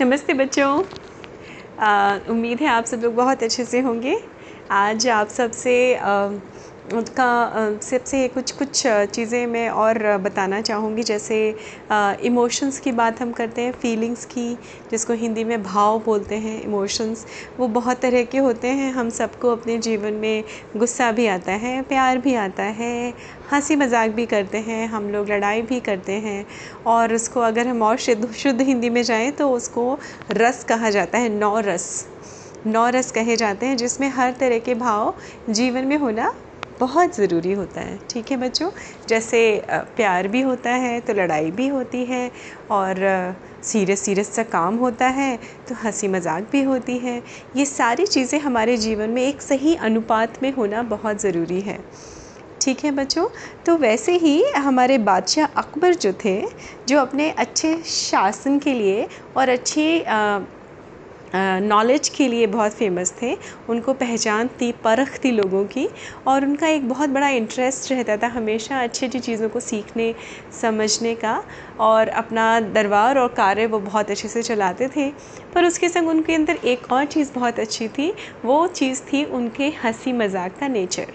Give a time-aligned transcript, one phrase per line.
[0.00, 0.70] नमस्ते बच्चों।
[2.30, 4.16] उम्मीद है आप सब लोग बहुत अच्छे से होंगे।
[4.70, 5.74] आज आप सबसे
[6.84, 11.36] उसका सबसे कुछ कुछ चीज़ें मैं और बताना चाहूँगी। जैसे
[12.24, 14.54] इमोशंस की बात हम करते हैं फीलिंग्स की,
[14.90, 17.24] जिसको हिंदी में भाव बोलते हैं इमोशंस
[17.58, 20.44] वो बहुत तरह के होते हैं। हम सबको अपने जीवन में
[20.76, 23.12] गुस्सा भी आता है, प्यार भी आता है,
[23.52, 26.44] हँसी मज़ाक भी करते हैं, हम लोग लड़ाई भी करते हैं।
[26.86, 29.98] और उसको अगर हम और शुद्ध शुद्ध हिंदी में जाएँ तो उसको
[30.32, 32.06] रस कहा जाता है, नौ रस।
[32.66, 35.14] नौ रस कहे जाते हैं, जिसमें हर तरह के भाव
[35.50, 36.34] जीवन में होना
[36.80, 38.70] बहुत ज़रूरी होता है, ठीक है बच्चों?
[39.08, 42.30] जैसे प्यार भी होता है तो लड़ाई भी होती है
[42.70, 42.96] और
[43.64, 45.36] सीरियस सीरियस सा काम होता है
[45.68, 47.22] तो हँसी मज़ाक भी होती है।
[47.56, 51.78] ये सारी चीज़ें हमारे जीवन में एक सही अनुपात में होना बहुत ज़रूरी है।
[52.60, 53.26] ठीक है बच्चों?
[53.66, 56.40] तो वैसे ही हमारे बादशाह अकबर जो थे,
[56.88, 60.04] जो अपने अच्छे शासन के लिए और अच्छे
[61.34, 63.34] नॉलेज के लिए बहुत फ़ेमस थे।
[63.68, 65.88] उनको पहचान थी, परख थी लोगों की
[66.26, 70.14] और उनका एक बहुत बड़ा इंटरेस्ट रहता था हमेशा अच्छी अच्छी चीज़ों को सीखने,
[70.52, 71.42] समझने का
[71.80, 75.10] और अपना दरबार और कार्य वो बहुत अच्छे से चलाते थे।
[75.54, 78.12] पर उसके संग उनके अंदर एक और चीज़ बहुत अच्छी थी,
[78.44, 81.12] वो चीज़ थी उनके हँसी मज़ाक का नेचर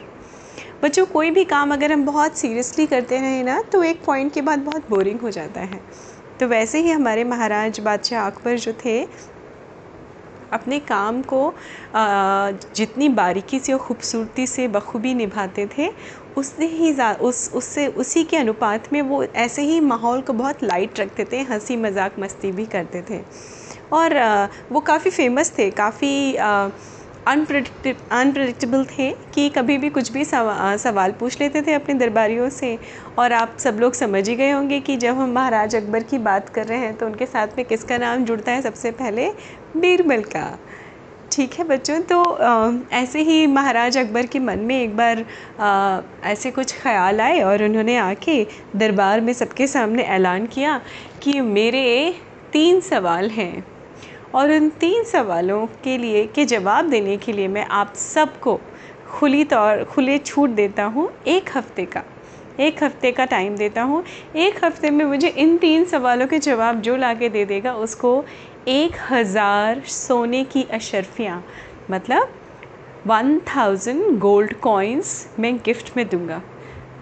[0.84, 4.42] बच्चों, कोई भी काम अगर हम बहुत सीरियसली करते रहें ना तो एक पॉइंट के
[4.42, 5.80] बाद बहुत बोरिंग हो जाता है।
[6.40, 9.02] तो वैसे ही हमारे महाराज बादशाह अकबर जो थे
[10.54, 11.54] अपने काम को
[12.76, 15.90] जितनी बारीकी से और ख़ूबसूरती से बखूबी निभाते थे
[16.38, 21.00] उसने ही उस, उससे, उसी के अनुपात में वो ऐसे ही माहौल को बहुत लाइट
[21.00, 23.20] रखते थे हँसी मज़ाक मस्ती भी करते थे।
[23.94, 24.18] और
[24.72, 26.34] वो काफ़ी फ़ेमस थे, काफ़ी
[27.30, 32.78] अनप्रडिक्टेबल थे कि कभी भी कुछ भी सवा, सवाल पूछ लेते थे अपने दरबारियों से।
[33.20, 36.50] और आप सब लोग समझ ही गए होंगे कि जब हम महाराज अकबर की बात
[36.50, 39.30] कर रहे हैं तो उनके साथ में किसका नाम जुड़ता है सबसे पहले?
[39.78, 40.60] बीरबल का।
[41.32, 45.26] ठीक है बच्चों तो आ, ऐसे ही महाराज अकबर के मन में एक बार
[45.60, 48.46] आ, ऐसे कुछ ख्याल आए और उन्होंने आके
[48.76, 50.82] दरबार में सबके सामने ऐलान किया
[51.24, 52.16] कि मेरे
[52.54, 53.66] तीन सवाल हैं।
[54.36, 58.60] और उन तीन सवालों के लिए, के जवाब देने के लिए मैं आप सबको
[59.10, 62.04] खुली तौर, खुले छूट देता हूँ एक हफ़्ते का।
[62.60, 64.04] एक हफ़्ते का टाइम देता हूँ।
[64.36, 68.24] एक हफ़्ते में मुझे इन तीन सवालों के जवाब जो ला के दे देगा, उसको
[68.68, 71.44] एक हज़ार सोने की अशरफियाँ
[71.92, 72.34] मतलब
[73.08, 76.42] वन थाउज़ेंड गोल्ड कॉइन्स मैं गिफ्ट में दूँगा।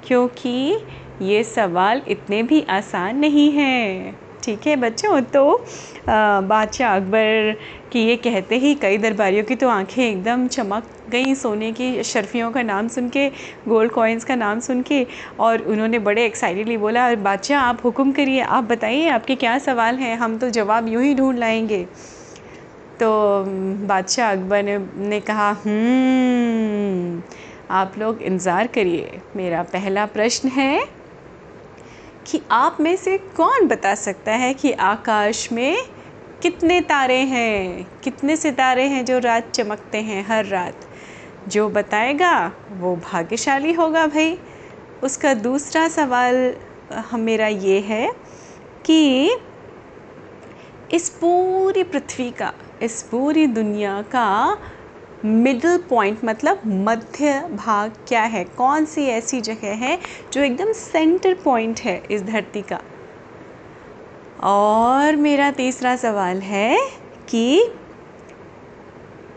[0.08, 0.78] क्योंकि
[1.22, 5.20] ये सवाल इतने भी आसान नहीं हैं। ठीक है बच्चों?
[5.24, 5.42] तो
[6.08, 7.56] बादशाह अकबर
[7.92, 12.52] की ये कहते ही कई दरबारियों की तो आँखें एकदम चमक गई सोने की शर्फियों
[12.52, 13.28] का नाम सुन के
[13.68, 15.06] गोल्ड कॉइन्स का नाम सुन के
[15.40, 20.16] और उन्होंने बड़े एक्साइटेडली बोला बादशाह आप हुक्म करिए आप बताइए आपके क्या सवाल हैं?
[20.18, 21.84] हम तो जवाब यूँ ही ढूंढ लाएँगे।
[23.00, 23.10] तो
[23.88, 24.78] बादशाह अकबर ने,
[25.10, 27.22] ने कहा हम्म,
[27.72, 30.97] आप लोग इंतज़ार करिए मेरा पहला प्रश्न है
[32.28, 35.78] कि आप में से कौन बता सकता है कि आकाश में
[36.42, 40.76] कितने तारे हैं, कितने सितारे हैं जो रात चमकते हैं हर रात?
[41.48, 44.40] जो बताएगा, वो भाग्यशाली होगा भाई।
[45.04, 46.56] उसका दूसरा सवाल
[47.14, 48.12] मेरा ये है
[48.86, 49.32] कि
[50.94, 54.58] इस पूरी पृथ्वी का, इस पूरी दुनिया का
[55.26, 58.44] मिडल पॉइंट मतलब मध्य भाग क्या है?
[58.44, 60.00] कौन सी ऐसी जगह है
[60.34, 62.82] जो एकदम सेंटर पॉइंट है इस धरती का?
[64.44, 66.80] और मेरा तीसरा सवाल है
[67.30, 67.70] कि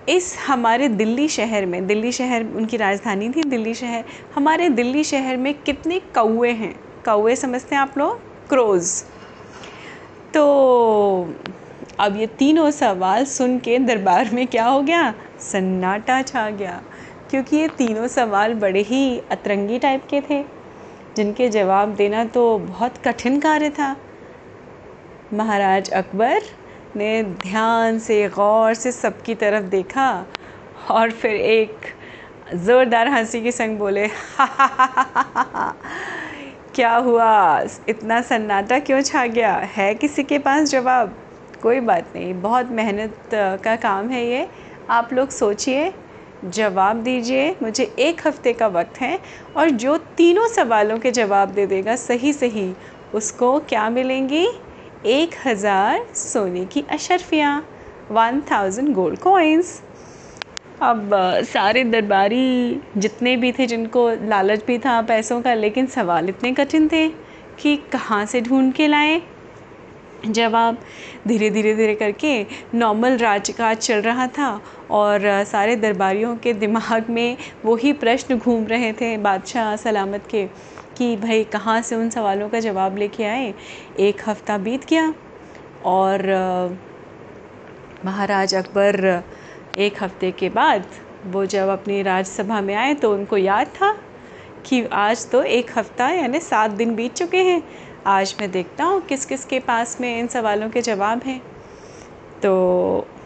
[0.08, 4.04] इस हमारे दिल्ली शहर में, दिल्ली शहर उनकी राजधानी थी दिल्ली शहर,
[4.34, 6.80] हमारे दिल्ली शहर में कितने कौए हैं?
[7.04, 8.20] कौए समझते हैं आप लोग?
[8.48, 9.04] क्रोज़।
[10.34, 11.34] तो
[12.00, 15.14] अब ये तीनों सवाल सुन के दरबार में क्या हो गया?
[15.42, 16.80] सन्नाटा छा गया,
[17.30, 20.42] क्योंकि ये तीनों सवाल बड़े ही अतरंगी टाइप के थे।
[21.16, 23.94] जिनके जवाब देना तो बहुत कठिन कार्य था।
[25.34, 26.42] महाराज अकबर
[26.96, 30.26] ने ध्यान से, गौर से सबकी तरफ़ देखा
[30.90, 31.94] और फिर एक
[32.56, 34.08] ज़ोरदार हँसी के संग बोले
[36.74, 37.60] क्या हुआ?
[37.88, 39.52] इतना सन्नाटा क्यों छा गया?
[39.74, 41.14] है किसी के पास जवाब?
[41.62, 43.30] कोई बात नहीं, बहुत मेहनत
[43.64, 44.48] का काम है ये।
[44.90, 45.92] आप लोग सोचिए,
[46.44, 49.18] जवाब दीजिए, मुझे एक हफ़्ते का वक्त है
[49.56, 52.72] और जो तीनों सवालों के जवाब दे देगा सही सही,
[53.14, 54.46] उसको क्या मिलेंगी?
[55.06, 57.60] एक हज़ार सोने की अशरफियाँ,
[58.10, 59.80] वन थाउज़ेंड गोल्ड कॉइन्स।
[60.82, 61.10] अब
[61.44, 66.88] सारे दरबारी जितने भी थे, जिनको लालच भी था पैसों का, लेकिन सवाल इतने कठिन
[66.88, 67.08] थे
[67.60, 69.20] कि कहाँ से ढूंढ के लाएँ?
[70.26, 70.78] जवाब
[71.28, 74.48] धीरे धीरे धीरे करके नॉर्मल राजकाज चल रहा था
[74.90, 80.44] और सारे दरबारियों के दिमाग में वही प्रश्न घूम रहे थे बादशाह सलामत के
[80.96, 83.52] कि भाई कहाँ से उन सवालों का जवाब लेके आए?
[84.00, 85.12] एक हफ़्ता बीत गया
[85.84, 86.22] और
[88.04, 89.22] महाराज अकबर,
[89.78, 90.86] एक हफ़्ते के बाद
[91.26, 93.92] वो जब अपनी राजसभा में आए तो उनको याद था
[94.66, 97.62] कि आज तो एक हफ़्ता यानी सात दिन बीत चुके हैं।
[98.06, 101.42] आज मैं देखता हूँ किस किस के पास में इन सवालों के जवाब हैं।
[102.42, 102.52] तो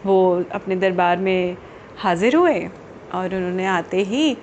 [0.05, 1.57] वो अपने दरबार में
[1.97, 2.67] हाज़िर हुए
[3.13, 4.37] और उन्होंने आते ही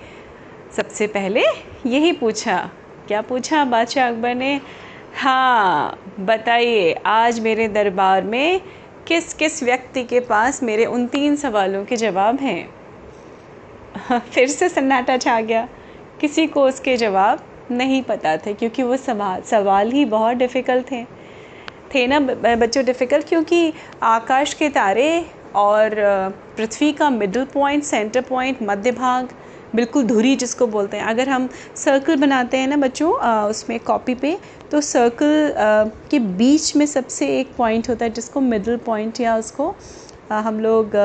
[0.76, 1.42] सबसे पहले
[1.86, 2.70] यही पूछा,
[3.08, 4.60] क्या पूछा बादशाह अकबर ने?
[5.20, 8.60] हाँ बताइए, आज मेरे दरबार में
[9.06, 12.74] किस किस व्यक्ति के पास मेरे उन तीन सवालों के जवाब हैं?
[14.20, 15.68] फिर से सन्नाटा छा गया।
[16.20, 21.04] किसी को उसके जवाब नहीं पता थे, क्योंकि वो सवाल सवाल ही बहुत डिफ़िकल्ट थे।
[21.94, 22.18] थे ना
[22.56, 23.72] बच्चों डिफ़िकल्ट क्योंकि
[24.04, 25.24] आकाश के तारे
[25.56, 25.94] और
[26.56, 29.28] पृथ्वी का मिडल पॉइंट सेंटर पॉइंट मध्य भाग,
[29.74, 33.12] बिल्कुल धुरी जिसको बोलते हैं। अगर हम सर्कल बनाते हैं ना बच्चों
[33.50, 34.36] उसमें कॉपी पे
[34.70, 35.52] तो सर्कल
[36.10, 39.74] के बीच में सबसे एक पॉइंट होता है, जिसको मिडल पॉइंट या उसको
[40.30, 40.96] हम लोग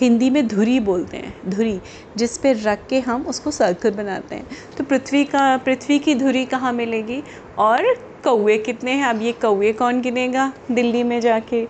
[0.00, 1.80] हिंदी में धुरी बोलते हैं, धुरी,
[2.16, 4.46] जिस पे रख के हम उसको सर्कल बनाते हैं।
[4.78, 7.22] तो पृथ्वी का, पृथ्वी की धुरी कहाँ मिलेगी?
[7.58, 7.94] और
[8.24, 9.04] कौए कितने हैं?
[9.04, 11.64] अब ये कौए कौन गिनेगा दिल्ली में जाके?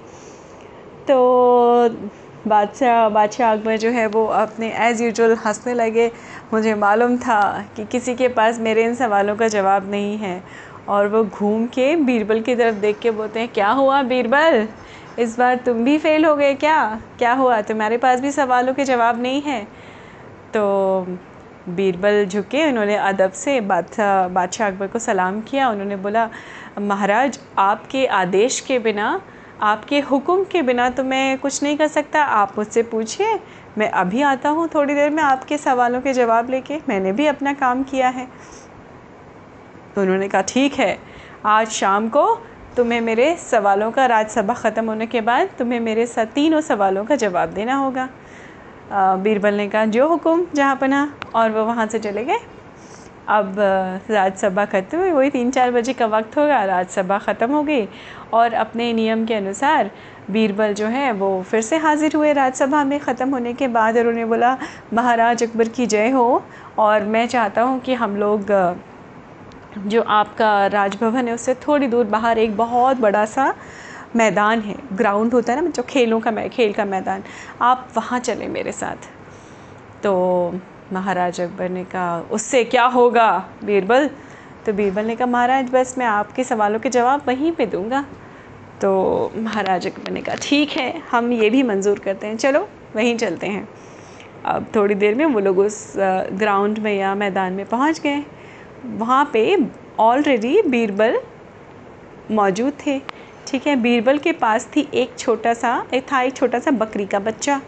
[1.09, 1.89] तो
[2.47, 6.11] बादशाह बादशाह अकबर जो है वो अपने एज़ यूजल हंसने लगे।
[6.53, 10.43] मुझे मालूम था कि किसी के पास मेरे इन सवालों का जवाब नहीं है।
[10.89, 14.69] और वो घूम के बीरबल की तरफ़ देख के बोलते हैं, क्या हुआ बीरबल?
[15.21, 17.01] इस बार तुम भी फेल हो गए क्या?
[17.19, 17.61] क्या हुआ?
[17.61, 19.65] तुम्हारे पास भी सवालों के जवाब नहीं है।
[20.55, 21.07] तो
[21.69, 26.29] बीरबल झुके, उन्होंने अदब से बादशाह बादशाह अकबर को सलाम किया। उन्होंने बोला,
[26.79, 29.21] महाराज, आपके आदेश के बिना,
[29.63, 33.39] आपके हुक्म के बिना तो मैं कुछ नहीं कर सकता। आप मुझसे पूछिए,
[33.79, 37.53] मैं अभी आता हूँ थोड़ी देर में आपके सवालों के जवाब लेके। मैंने भी अपना
[37.53, 38.29] काम किया है।
[39.95, 40.99] तो उन्होंने कहा, ठीक है,
[41.45, 42.43] आज शाम को
[42.77, 47.17] तुम्हें मेरे सवालों का राज्यसभा ख़त्म होने के बाद तुम्हें मेरे साथ तीनों सवालों का
[47.17, 48.09] जवाब देना होगा।
[48.93, 52.39] बीरबल ने कहा, जो हुक्म, जहाँ पना, और वो वहाँ से चले गए।
[53.29, 53.55] अब
[54.11, 57.87] राज्यसभा ख़त्म हुई, वही तीन चार बजे का वक्त होगा राज्यसभा ख़त्म हो गई,
[58.35, 59.91] और अपने नियम के अनुसार
[60.31, 64.25] बीरबल जो है, वो फिर से हाज़िर हुए राज्यसभा में ख़त्म होने के बाद उन्होंने
[64.25, 64.57] बोला,
[64.95, 66.43] महाराज अकबर की जय हो।
[66.79, 68.53] और मैं चाहता हूँ कि हम लोग
[69.79, 73.55] जो आपका राजभवन है, उससे थोड़ी दूर बाहर एक बहुत बड़ा सा
[74.17, 77.23] मैदान है। ग्राउंड होता है ना, जो खेलों का खेल का मैदान।
[77.63, 79.09] आप वहाँ चले मेरे साथ।
[80.03, 80.61] तो
[80.93, 83.31] महाराज अकबर ने कहा, उससे क्या होगा
[83.65, 84.09] बीरबल?
[84.67, 88.05] तो बीरबल ने कहा, महाराज, बस मैं आपके सवालों के जवाब वहीं पे दूँगा।
[88.81, 88.91] तो
[89.37, 93.47] महाराज अकबर ने कहा, ठीक है, हम ये भी मंजूर करते हैं। चलो, वहीं चलते
[93.47, 93.69] हैं।
[94.45, 98.25] अब थोड़ी देर में वो लोग उस ग्राउंड में या मैदान में पहुँच गए।
[98.85, 99.57] वहाँ पे
[99.99, 101.19] ऑलरेडी बीरबल
[102.31, 102.99] मौजूद थे।
[103.47, 107.05] ठीक है, बीरबल के पास थी एक छोटा सा एक था एक छोटा सा बकरी
[107.05, 107.61] का बच्चा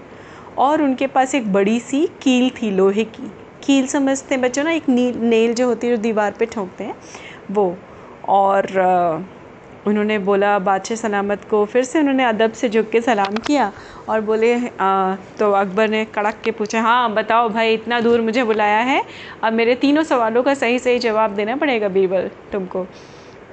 [0.59, 3.31] और उनके पास एक बड़ी सी कील थी लोहे की।
[3.65, 6.85] कील समझते हैं बच्चों ना, एक नील, नेल जो होती है जो दीवार पे ठोकते
[6.85, 6.95] हैं,
[7.51, 7.77] वो
[8.29, 8.67] और
[9.87, 13.73] उन्होंने बोला बादशाह सलामत को फिर से उन्होंने अदब से झुक के सलाम किया
[14.09, 18.45] और बोले आ, तो अकबर ने कड़क के पूछा हाँ बताओ भाई इतना दूर मुझे
[18.45, 19.03] बुलाया है?
[19.43, 22.87] अब मेरे तीनों सवालों का सही सही जवाब देना पड़ेगा बीरबल तुमको.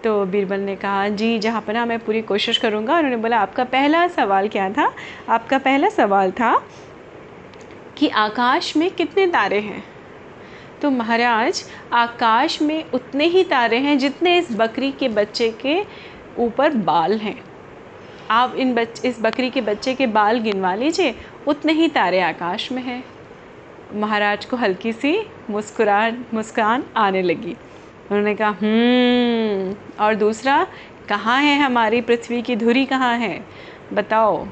[0.03, 3.63] तो बीरबल ने कहा जी जहाँ पर ना मैं पूरी कोशिश करूँगा। उन्होंने बोला आपका
[3.63, 4.91] पहला सवाल क्या था?
[5.29, 6.57] आपका पहला सवाल था
[7.97, 9.83] कि आकाश में कितने तारे हैं?
[10.81, 15.83] तो महाराज आकाश में उतने ही तारे हैं जितने इस बकरी के बच्चे के
[16.37, 17.43] ऊपर बाल हैं।
[18.31, 21.15] आप इन बच इस बकरी के बच्चे के बाल गिनवा लीजिए
[21.47, 23.03] उतने ही तारे आकाश में हैं।
[23.95, 27.55] महाराज को हल्की सी मुस्कुराहट मुस्कान आने लगी।
[28.11, 30.67] उन्होंने कहा हम्म, और दूसरा
[31.09, 33.45] कहाँ है हमारी पृथ्वी की धुरी कहाँ है?
[33.93, 34.47] बताओ।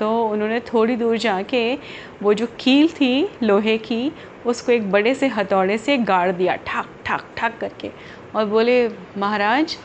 [0.00, 1.78] तो उन्होंने थोड़ी दूर जाके
[2.22, 4.12] वो जो कील थी लोहे की
[4.46, 7.90] उसको एक बड़े से हथौड़े से गाड़ दिया ठाक ठाक ठाक करके।
[8.36, 9.76] और बोले महाराज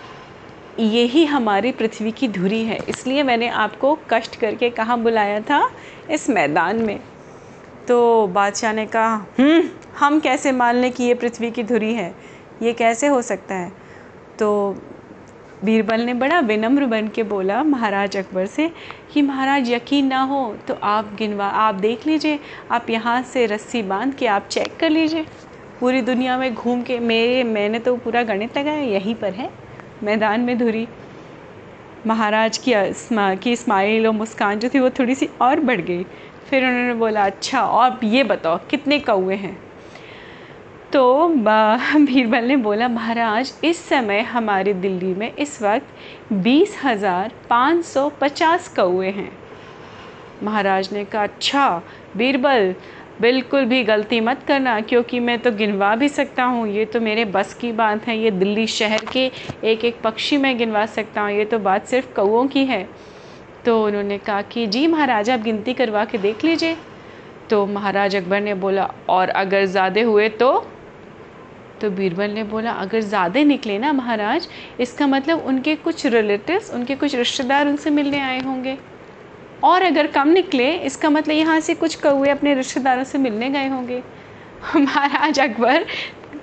[0.80, 5.70] यही हमारी पृथ्वी की धुरी है। इसलिए मैंने आपको कष्ट करके कहाँ बुलाया था?
[6.12, 7.00] इस मैदान में।
[7.88, 9.63] तो बादशाह ने कहा हम्म,
[10.00, 12.13] हम कैसे मान लें कि ये पृथ्वी की धुरी है?
[12.62, 13.72] ये कैसे हो सकता है?
[14.39, 14.75] तो
[15.63, 18.70] बीरबल ने बड़ा विनम्र बन के बोला महाराज अकबर से
[19.13, 22.39] कि महाराज यकीन ना हो तो आप गिनवा आप देख लीजिए।
[22.72, 25.25] आप यहाँ से रस्सी बाँध के आप चेक कर लीजिए।
[25.80, 29.50] पूरी दुनिया में घूम के मेरे मैंने तो पूरा गणित लगाया यहीं पर है।
[30.03, 30.88] मैदान में धुरी।
[32.07, 36.03] महाराज की स्मा, की स्माइल और मुस्कान जो थी वो थोड़ी सी और बढ़ गई।
[36.50, 39.57] फिर उन्होंने बोला अच्छा और ये बताओ कितने कौए हैं?
[40.93, 41.27] तो
[41.95, 48.10] बीरबल ने बोला महाराज इस समय हमारी दिल्ली में इस वक्त बीस हज़ार पाँच सौ
[48.22, 49.31] पचास कौए हैं।
[50.43, 51.81] महाराज ने कहा अच्छा
[52.17, 52.75] बीरबल
[53.24, 57.25] बिल्कुल भी गलती मत करना, क्योंकि मैं तो गिनवा भी सकता हूँ। ये तो मेरे
[57.25, 59.25] बस की बात है, ये दिल्ली शहर के
[59.63, 62.88] एक एक पक्षी मैं गिनवा सकता हूँ। ये तो बात सिर्फ़ कौओं की है।
[63.65, 66.75] तो उन्होंने कहा कि, जी महाराज, आप गिनती करवा के देख लीजिए।
[67.50, 70.51] तो महाराज अकबर ने बोला, और अगर ज़्यादा हुए तो?
[71.82, 74.48] तो बीरबल ने बोला, अगर ज़्यादा निकले ना महाराज,
[74.80, 78.77] इसका मतलब उनके कुछ रिलेटिव्स उनके कुछ रिश्तेदार उनसे मिलने आए होंगे।
[79.63, 83.67] और अगर कम निकले, इसका मतलब यहाँ से कुछ कौए अपने रिश्तेदारों से मिलने गए
[83.67, 84.03] होंगे।
[84.75, 85.86] महाराज अकबर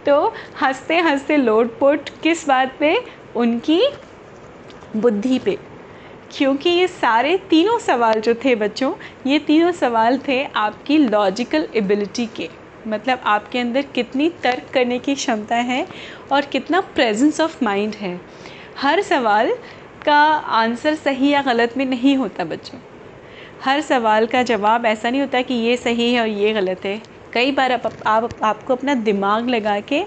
[0.06, 3.04] तो हँसते हँसते लोटपोट किस बात पे?
[3.36, 3.82] उनकी
[4.96, 5.58] बुद्धि पे।
[6.32, 8.92] क्योंकि ये सारे तीनों सवाल जो थे बच्चों,
[9.26, 12.48] ये तीनों सवाल थे आपकी लॉजिकल एबिलिटी के।
[12.86, 15.86] मतलब आपके अंदर कितनी तर्क करने की क्षमता है
[16.32, 18.20] और कितना प्रेजेंस ऑफ़ माइंड है।
[18.78, 19.52] हर सवाल
[20.04, 22.78] का आंसर सही या गलत में नहीं होता बच्चों।
[23.60, 27.00] हर सवाल का जवाब ऐसा नहीं होता कि ये सही है और ये गलत है।
[27.32, 30.00] कई बार आप, आप आपको अपना दिमाग लगा के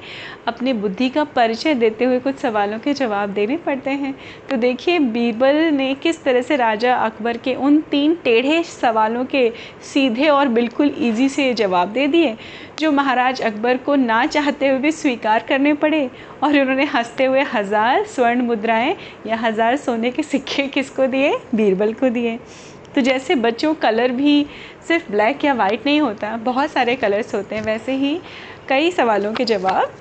[0.47, 4.13] अपनी बुद्धि का परिचय देते हुए कुछ सवालों के जवाब देने पड़ते हैं।
[4.49, 9.49] तो देखिए बीरबल ने किस तरह से राजा अकबर के उन तीन टेढ़े सवालों के
[9.83, 12.35] सीधे और बिल्कुल ईजी से जवाब दे दिए
[12.79, 16.09] जो महाराज अकबर को ना चाहते हुए भी स्वीकार करने पड़े
[16.43, 18.95] और उन्होंने हँसते हुए हज़ार स्वर्ण मुद्राएँ
[19.27, 21.33] या हज़ार सोने के सिक्के किसको दिए?
[21.55, 22.37] बीरबल को दिए।
[22.95, 24.45] तो जैसे बच्चों कलर भी
[24.87, 28.19] सिर्फ़ ब्लैक या वाइट नहीं होता, बहुत सारे कलर्स होते हैं। वैसे ही
[28.69, 29.93] कई सवालों के जवाब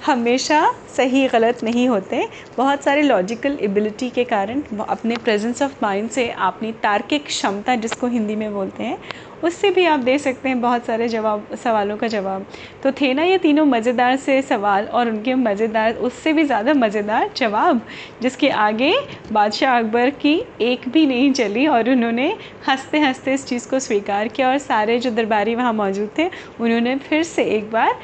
[0.00, 0.60] हमेशा
[0.96, 2.26] सही गलत नहीं होते।
[2.56, 8.06] बहुत सारे लॉजिकल एबिलिटी के कारण अपने प्रेजेंस ऑफ़ माइंड से अपनी तार्किक क्षमता जिसको
[8.06, 8.98] हिंदी में बोलते हैं,
[9.44, 12.46] उससे भी आप दे सकते हैं बहुत सारे जवाब, सवालों का जवाब।
[12.82, 17.30] तो थे ना ये तीनों मज़ेदार से सवाल और उनके मज़ेदार, उससे भी ज़्यादा मज़ेदार
[17.36, 17.80] जवाब,
[18.22, 18.92] जिसके आगे
[19.32, 22.32] बादशाह अकबर की एक भी नहीं चली और उन्होंने
[22.68, 26.28] हँसते हँसते इस चीज़ को स्वीकार किया और सारे जो दरबारी वहाँ मौजूद थे,
[26.60, 27.94] उन्होंने फिर से एक बार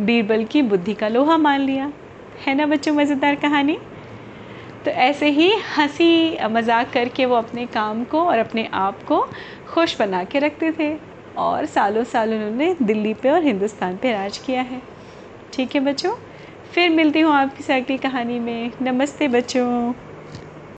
[0.00, 1.92] बीरबल की बुद्धि का लोहा मान लिया।
[2.46, 3.78] है ना बच्चों मज़ेदार कहानी?
[4.84, 9.20] तो ऐसे ही हँसी, मज़ाक करके वो अपने काम को और अपने आप को
[9.74, 10.96] खुश बना के रखते थे
[11.36, 14.82] और सालों साल उन्होंने दिल्ली पे और हिंदुस्तान पे राज किया है।
[15.52, 16.14] ठीक है बच्चों,
[16.72, 19.92] फिर मिलती हूँ आपकी अगली कहानी में। नमस्ते बच्चों।